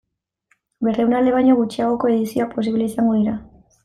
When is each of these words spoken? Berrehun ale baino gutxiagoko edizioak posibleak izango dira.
Berrehun 0.85 1.11
ale 1.19 1.33
baino 1.35 1.57
gutxiagoko 1.59 2.09
edizioak 2.13 2.57
posibleak 2.57 2.91
izango 2.95 3.19
dira. 3.19 3.37